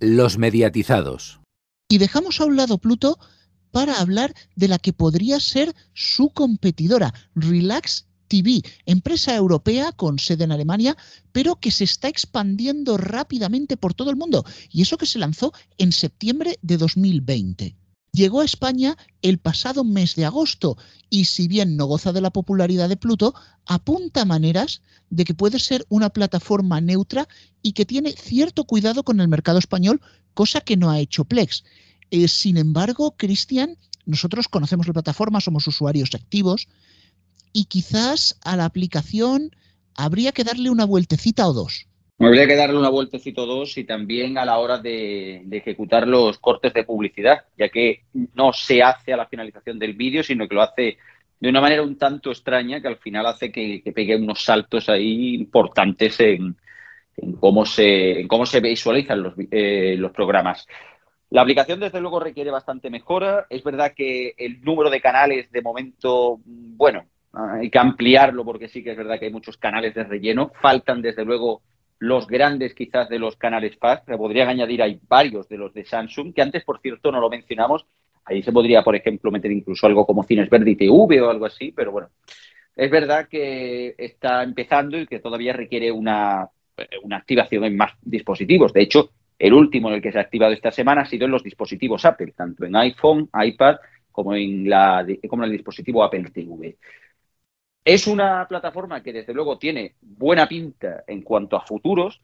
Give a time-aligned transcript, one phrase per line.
[0.00, 1.40] Los mediatizados.
[1.88, 3.18] Y dejamos a un lado Pluto
[3.70, 10.44] para hablar de la que podría ser su competidora, Relax TV, empresa europea con sede
[10.44, 10.96] en Alemania,
[11.32, 14.44] pero que se está expandiendo rápidamente por todo el mundo.
[14.70, 17.76] Y eso que se lanzó en septiembre de 2020.
[18.16, 20.78] Llegó a España el pasado mes de agosto
[21.10, 23.34] y si bien no goza de la popularidad de Pluto,
[23.66, 27.28] apunta maneras de que puede ser una plataforma neutra
[27.60, 30.00] y que tiene cierto cuidado con el mercado español,
[30.32, 31.64] cosa que no ha hecho Plex.
[32.10, 33.76] Eh, sin embargo, Cristian,
[34.06, 36.68] nosotros conocemos la plataforma, somos usuarios activos
[37.52, 39.54] y quizás a la aplicación
[39.94, 41.86] habría que darle una vueltecita o dos.
[42.18, 46.38] Habría que darle una vueltecita o dos y también a la hora de, ejecutar los
[46.38, 50.54] cortes de publicidad, ya que no se hace a la finalización del vídeo, sino que
[50.54, 50.96] lo hace
[51.38, 55.34] de una manera un tanto extraña que al final hace que, pegue unos saltos ahí
[55.34, 56.56] importantes en,
[57.38, 60.66] cómo, se, en cómo se visualizan eh, los programas.
[61.28, 63.46] La aplicación, desde luego, requiere bastante mejora.
[63.50, 68.82] Es verdad que el número de canales, de momento, bueno, hay que ampliarlo porque sí
[68.82, 70.52] que es verdad que hay muchos canales de relleno.
[70.62, 71.60] Faltan, desde luego,
[71.98, 74.06] los grandes quizás de los canales FAST.
[74.06, 77.30] Se podrían añadir, hay varios de los de Samsung, que antes, por cierto, no lo
[77.30, 77.86] mencionamos.
[78.24, 81.72] Ahí se podría, por ejemplo, meter incluso algo como Cines Verde TV o algo así,
[81.72, 82.08] pero bueno,
[82.74, 86.48] es verdad que está empezando y que todavía requiere una,
[87.02, 88.72] una activación en más dispositivos.
[88.72, 91.30] De hecho, el último en el que se ha activado esta semana ha sido en
[91.30, 93.76] los dispositivos Apple, tanto en iPhone, iPad,
[94.10, 96.76] como en, la, como en el dispositivo Apple TV.
[97.86, 102.20] Es una plataforma que desde luego tiene buena pinta en cuanto a futuros,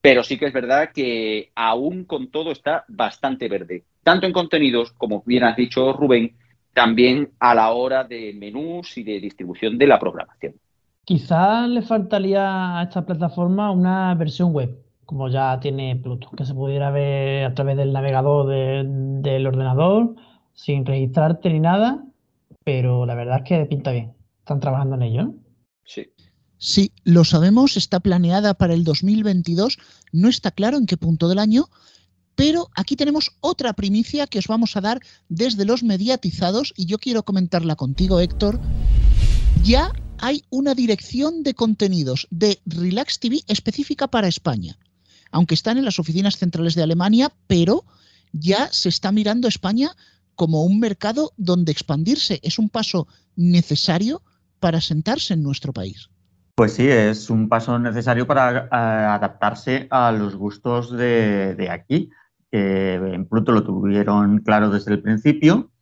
[0.00, 4.92] pero sí que es verdad que aún con todo está bastante verde, tanto en contenidos,
[4.92, 6.36] como bien has dicho Rubén,
[6.72, 10.54] también a la hora de menús y de distribución de la programación.
[11.04, 16.54] Quizás le faltaría a esta plataforma una versión web como ya tiene Pluto, que se
[16.54, 20.14] pudiera ver a través del navegador del ordenador,
[20.54, 22.04] sin registrarte ni nada,
[22.64, 24.21] pero la verdad es que pinta bien.
[24.42, 25.34] Están trabajando en ello.
[25.84, 26.06] Sí.
[26.58, 29.78] Sí, lo sabemos, está planeada para el 2022,
[30.12, 31.68] no está claro en qué punto del año,
[32.36, 36.98] pero aquí tenemos otra primicia que os vamos a dar desde los mediatizados y yo
[36.98, 38.60] quiero comentarla contigo, Héctor.
[39.64, 44.78] Ya hay una dirección de contenidos de Relax TV específica para España
[45.32, 47.84] aunque están en las oficinas centrales de Alemania, pero
[48.32, 49.96] ya se está mirando España
[50.36, 52.38] como un mercado donde expandirse.
[52.42, 54.22] Es un paso necesario
[54.62, 56.08] para sentarse en nuestro país.
[56.54, 62.10] Pues sí, es un paso necesario para eh, adaptarse a los gustos de, aquí.
[62.52, 65.72] en Pluto lo tuvieron claro desde el principio,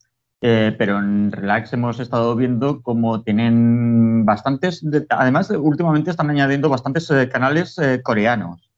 [0.40, 7.10] eh, pero en Relax hemos estado viendo cómo tienen bastantes, además últimamente están añadiendo bastantes
[7.10, 8.70] eh, canales coreanos.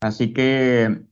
[0.00, 1.02] Así que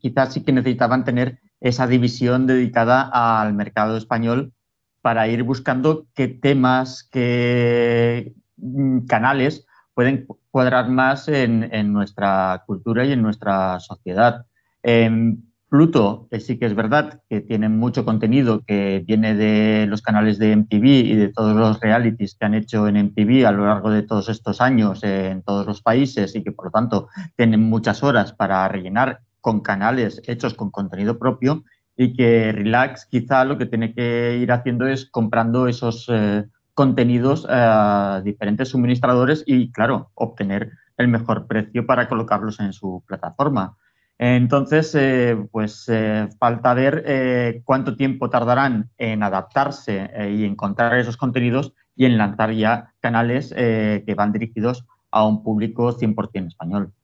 [0.00, 4.54] quizás sí que necesitaban tener esa división dedicada al mercado español
[5.02, 13.12] para ir buscando qué temas, qué mm, canales pueden cuadrar más en, nuestra cultura y
[13.12, 14.46] en nuestra sociedad.
[14.82, 20.36] Em, Pluto sí que es verdad que tiene mucho contenido que viene de los canales
[20.40, 23.90] de MTV y de todos los realities que han hecho en MTV a lo largo
[23.90, 28.02] de todos estos años en todos los países y que por lo tanto tienen muchas
[28.02, 31.62] horas para rellenar con canales hechos con contenido propio
[32.02, 37.46] y que Relax quizá lo que tiene que ir haciendo es comprando esos eh, contenidos
[37.46, 43.76] a diferentes suministradores y claro, obtener el mejor precio para colocarlos en su plataforma.
[44.16, 51.18] Entonces, eh, pues eh, falta ver eh, cuánto tiempo tardarán en adaptarse y encontrar esos
[51.18, 56.94] contenidos y en lanzar ya canales que van dirigidos a un público 100% español.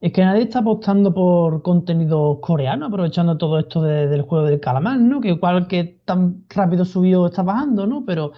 [0.00, 4.98] Es que nadie está apostando por contenido coreano, aprovechando todo esto del juego del calamar,
[4.98, 5.20] ¿no?
[5.20, 8.04] Que igual que tan rápido subió está bajando, ¿no?
[8.04, 8.32] Pero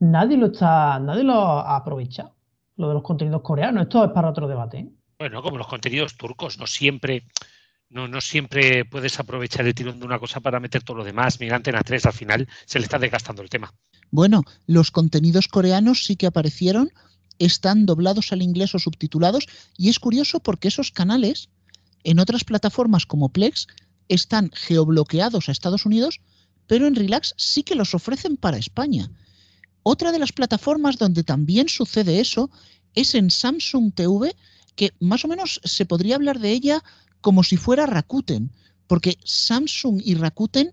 [0.00, 2.34] nadie lo está, nadie lo ha aprovechado,
[2.76, 3.84] lo de los contenidos coreanos.
[3.84, 4.90] Esto es para otro debate.
[5.18, 7.24] Bueno, como los contenidos turcos, no siempre
[7.94, 11.38] no, no siempre puedes aprovechar el tirón de una cosa para meter todo lo demás.
[11.38, 13.72] Mira Antena 3, al final se le está desgastando el tema.
[14.10, 16.90] Bueno, los contenidos coreanos sí que aparecieron,
[17.38, 19.46] están doblados al inglés o subtitulados,
[19.76, 21.48] y es curioso porque esos canales
[22.04, 23.66] en otras plataformas como Plex
[24.08, 26.20] están geobloqueados a Estados Unidos,
[26.66, 29.10] pero en Relax sí que los ofrecen para España.
[29.82, 32.50] Otra de las plataformas donde también sucede eso
[32.94, 34.34] es en Samsung TV,
[34.76, 36.82] que más o menos se podría hablar de ella
[37.20, 38.50] como si fuera Rakuten,
[38.86, 40.72] porque Samsung y Rakuten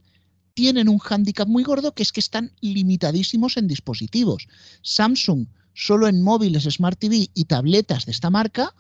[0.54, 4.48] tienen un hándicap muy gordo que es que están limitadísimos en dispositivos.
[4.82, 8.76] Samsung solo en móviles, Smart TV y tabletas de esta marca,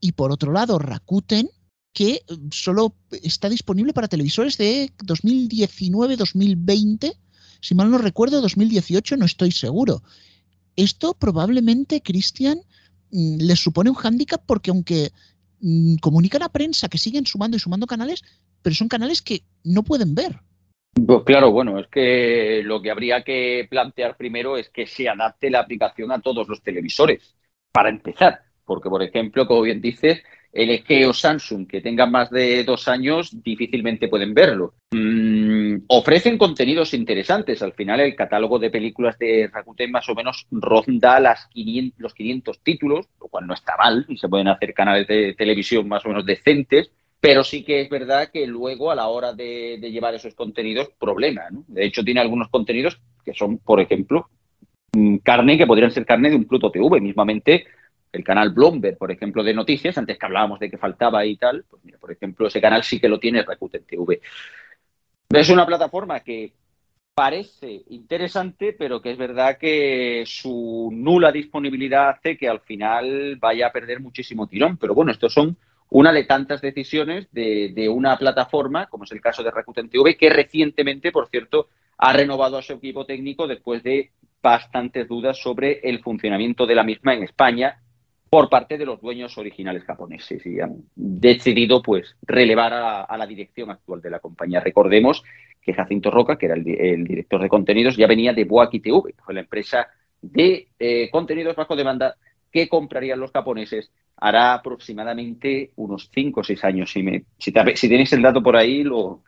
[0.00, 1.50] y por otro lado Rakuten
[1.92, 7.16] que solo está disponible para televisores de 2019-2020,
[7.62, 10.02] si mal no recuerdo, 2018, no estoy seguro.
[10.76, 12.60] Esto probablemente, Cristian,
[13.12, 15.10] mm, les supone un hándicap porque aunque
[15.60, 18.22] mm, comunican a prensa que siguen sumando y sumando canales,
[18.60, 20.42] pero son canales que no pueden ver.
[21.04, 25.50] Pues claro, bueno, es que lo que habría que plantear primero es que se adapte
[25.50, 27.34] la aplicación a todos los televisores,
[27.70, 30.22] para empezar, porque por ejemplo, como bien dices,
[30.56, 34.74] LG o Samsung que tengan más de dos años difícilmente pueden verlo.
[34.90, 37.62] Mm, ofrecen contenidos interesantes.
[37.62, 42.14] Al final el catálogo de películas de Rakuten más o menos ronda las 500, los
[42.14, 46.04] 500 títulos, lo cual no está mal y se pueden hacer canales de televisión más
[46.06, 46.90] o menos decentes.
[47.26, 51.48] Pero sí que es verdad que luego a la hora de, llevar esos contenidos, problema.
[51.66, 54.28] De hecho, tiene algunos contenidos que son, por ejemplo,
[54.92, 57.00] mm, carne que podrían ser carne de un Pluto TV.
[57.00, 57.66] Mismamente,
[58.12, 61.64] el canal Bloomberg, por ejemplo, de noticias, antes que hablábamos de que faltaba y tal,
[61.68, 64.20] pues mira, por ejemplo, ese canal sí que lo tiene Rakuten TV.
[65.28, 66.52] Es una plataforma que
[67.12, 73.66] parece interesante, pero que es verdad que su nula disponibilidad hace que al final vaya
[73.66, 74.76] a perder muchísimo tirón.
[74.76, 75.56] Pero bueno, estos son
[75.90, 80.30] una de tantas decisiones de, una plataforma, como es el caso de Rakuten TV, que
[80.30, 81.68] recientemente, por cierto,
[81.98, 84.10] ha renovado a su equipo técnico después de
[84.42, 87.80] bastantes dudas sobre el funcionamiento de la misma en España
[88.28, 93.70] por parte de los dueños originales japoneses y han decidido pues relevar a, la dirección
[93.70, 94.60] actual de la compañía.
[94.60, 95.22] Recordemos
[95.62, 99.40] que Jacinto Roca, que era el, director de contenidos, ya venía de Boaki TV, la
[99.40, 99.88] empresa
[100.20, 102.16] de eh, contenidos bajo demanda
[102.50, 106.92] que comprarían los japoneses hará aproximadamente unos 5 o 6 años.
[106.92, 107.52] Si,
[107.88, 109.22] tenéis el dato por ahí, lo,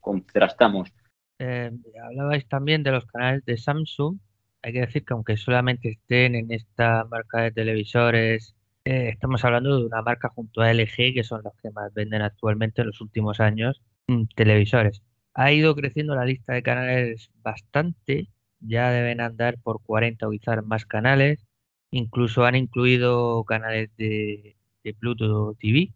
[0.00, 0.92] contrastamos.
[1.38, 1.70] Eh,
[2.04, 4.18] hablabais también de los canales de Samsung
[4.62, 8.54] hay que decir que aunque solamente estén en esta marca de televisores,
[8.84, 12.22] eh, estamos hablando de una marca junto a LG, que son los que más venden
[12.22, 15.02] actualmente en los últimos años mm, televisores.
[15.34, 18.28] Ha ido creciendo la lista de canales bastante,
[18.60, 21.46] ya deben andar por 40 o quizás más canales,
[21.90, 24.56] incluso han incluido canales de,
[24.98, 25.92] Pluto TV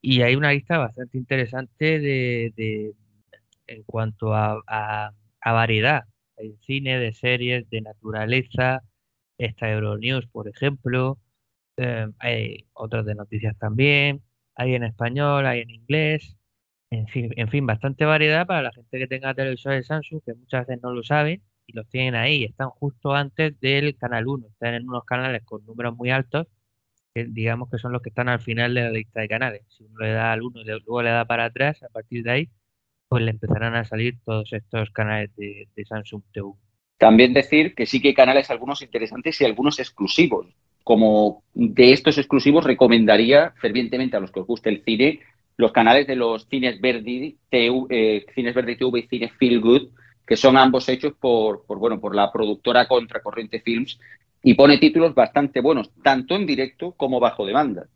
[0.00, 2.94] y hay una lista bastante interesante de,
[3.66, 5.12] en cuanto a
[5.44, 6.04] variedad
[6.40, 8.82] hay cine, de series, de naturaleza,
[9.38, 11.18] está Euronews, por ejemplo,
[11.76, 14.22] eh, hay otras de noticias también,
[14.54, 16.36] hay en español, hay en inglés,
[16.90, 20.66] en fin, en fin, bastante variedad para la gente que tenga televisores Samsung, que muchas
[20.66, 24.74] veces no lo saben y los tienen ahí, están justo antes del canal 1, están
[24.74, 26.46] en unos canales con números muy altos,
[27.14, 29.62] que digamos que son los que están al final de la lista de canales.
[29.68, 32.30] Si uno le da al 1 y luego le da para atrás, a partir de
[32.30, 32.48] ahí
[33.08, 36.52] pues le empezarán a salir todos estos canales de, Samsung TV.
[36.96, 40.46] También decir que sí que hay canales algunos interesantes y algunos exclusivos.
[40.84, 45.20] Como de estos exclusivos recomendaría fervientemente a los que os guste el cine
[45.60, 49.90] los canales de los Cines Verdi, TV, eh, Cines Verdi TV y Cines Feel Good,
[50.30, 53.98] que son ambos hechos por, bueno, por la productora Contracorriente Films
[54.44, 57.88] y pone títulos bastante buenos, tanto en directo como bajo demanda.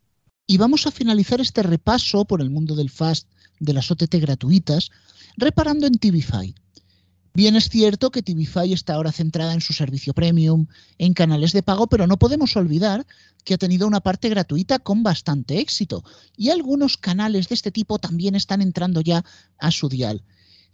[0.45, 3.29] Y vamos a finalizar este repaso por el mundo del fast
[3.61, 4.91] de las OTT gratuitas,
[5.37, 6.53] reparando en TVFi.
[7.33, 10.67] Bien es cierto que TVFi está ahora centrada en su servicio premium,
[10.97, 13.05] en canales de pago, pero no podemos olvidar
[13.45, 16.03] que ha tenido una parte gratuita con bastante éxito.
[16.35, 19.23] Y algunos canales de este tipo también están entrando ya
[19.57, 20.21] a su dial.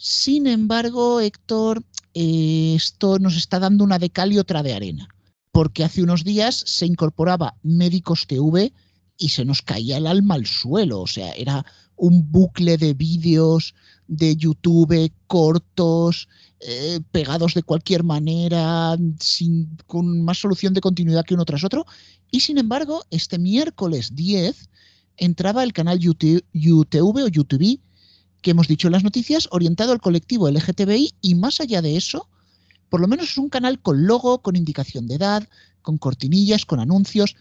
[0.04, 1.84] Sin embargo, Héctor,
[2.16, 5.08] eh, esto nos está dando una de cal y otra de arena,
[5.52, 8.74] porque hace unos días se incorporaba Médicos TV
[9.16, 11.64] y se nos caía el alma al suelo, o sea, era
[11.96, 13.76] un bucle de vídeos
[14.08, 16.28] de YouTube cortos,
[16.62, 21.86] eh, pegados de cualquier manera, sin, con más solución de continuidad que uno tras otro.
[22.32, 24.68] Y sin embargo, este miércoles 10
[25.18, 27.80] entraba el canal YouTube, o YouTube,
[28.42, 32.28] que hemos dicho en las noticias, orientado al colectivo LGTBI y más allá de eso,
[32.90, 35.48] por lo menos es un canal con logo, con indicación de edad,
[35.82, 37.36] con cortinillas, con anuncios,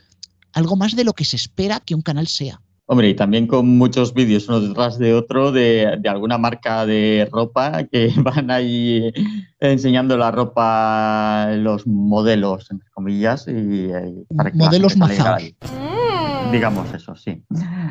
[0.52, 2.60] algo más de lo que se espera que un canal sea.
[2.86, 7.84] Hombre, y también con muchos vídeos uno detrás de otro de, alguna marca de ropa
[7.84, 9.12] que van ahí
[9.60, 13.90] enseñando la ropa, los modelos, entre comillas, y,
[14.34, 15.54] para que modelos mazados.
[16.52, 17.44] Digamos eso, sí.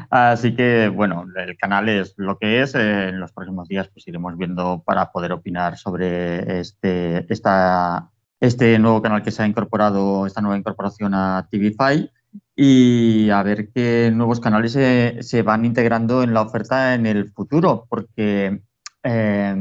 [0.09, 2.75] Así que, bueno, el canal es lo que es.
[2.75, 9.01] En los próximos días pues iremos viendo para poder opinar sobre este, esta, este nuevo
[9.01, 12.11] canal que se ha incorporado, esta nueva incorporación a TVFi
[12.55, 17.85] y a ver qué nuevos canales se, van integrando en la oferta en el futuro,
[17.89, 18.61] porque
[19.03, 19.55] eh,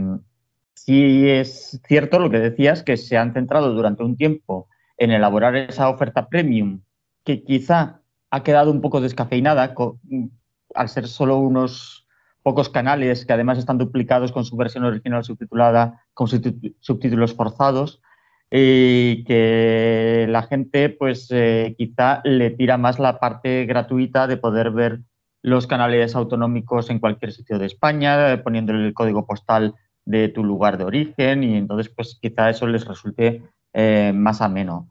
[0.75, 5.55] sí es cierto lo que decías, que se han centrado durante un tiempo en elaborar
[5.55, 6.81] esa oferta premium,
[7.25, 9.75] que quizá ha quedado un poco descafeinada
[10.75, 12.07] al ser solo unos
[12.43, 18.01] pocos canales que además están duplicados con su versión original subtitulada con subtítulos forzados
[18.51, 24.71] y que la gente pues eh, quizá le tira más la parte gratuita de poder
[24.71, 25.01] ver
[25.43, 30.79] los canales autonómicos en cualquier sitio de España, poniéndole el código postal de tu lugar
[30.79, 33.43] de origen y entonces pues quizá eso les resulte
[33.75, 34.89] eh, más ameno.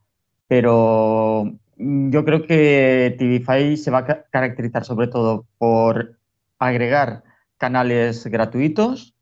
[0.47, 6.17] Pero mm, yo creo que TVFi se va a caracterizar sobre todo por
[6.59, 7.23] agregar
[7.57, 9.15] canales gratuitos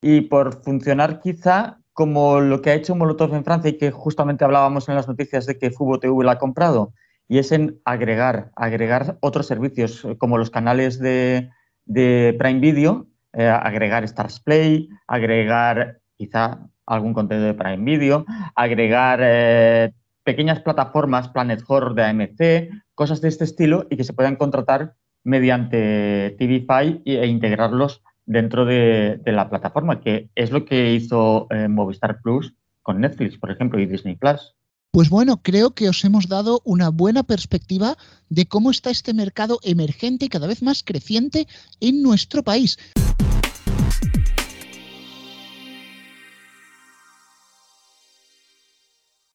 [0.00, 4.44] y por funcionar quizá como lo que ha hecho Molotov en Francia y que justamente
[4.44, 6.92] hablábamos en las noticias de que Fubo TV la ha comprado,
[7.28, 11.50] y es en agregar, agregar otros servicios como los canales de,
[11.86, 19.92] Prime Video, eh, agregar Stars Play, agregar quizá algún contenido de Prime Video, agregar eh,
[20.24, 24.94] pequeñas plataformas Planet Horror de AMC, cosas de este estilo y que se puedan contratar
[25.24, 32.20] mediante TVFi e integrarlos dentro de, la plataforma, que es lo que hizo eh, Movistar
[32.22, 34.54] Plus con Netflix, por ejemplo, y Disney Plus.
[34.90, 37.96] Pues bueno, creo que os hemos dado una buena perspectiva
[38.28, 41.46] de cómo está este mercado emergente y cada vez más creciente
[41.80, 42.78] en nuestro país.